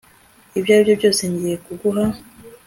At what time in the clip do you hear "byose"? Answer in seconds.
0.99-1.21